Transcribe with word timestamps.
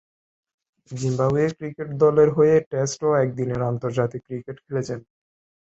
Zimbabwe 0.91 1.47
cricket 1.57 1.89
দলের 2.03 2.29
হয়ে 2.37 2.55
test 2.71 2.99
ও 3.03 3.19
একদিনের 3.23 3.61
আন্তর্জাতিক 3.71 4.21
ক্রিকেট 4.27 4.57
খেলছেন। 4.65 4.99